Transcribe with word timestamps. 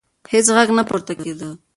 هیڅ 0.31 0.47
غږ 0.55 0.67
نه 0.77 0.83
پورته 0.89 1.13
کېده. 1.21 1.49